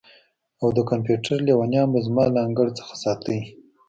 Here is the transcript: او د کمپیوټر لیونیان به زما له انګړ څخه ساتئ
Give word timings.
او 0.61 0.67
د 0.77 0.79
کمپیوټر 0.89 1.37
لیونیان 1.47 1.87
به 1.93 1.99
زما 2.07 2.23
له 2.33 2.39
انګړ 2.47 2.67
څخه 2.79 2.93
ساتئ 3.03 3.39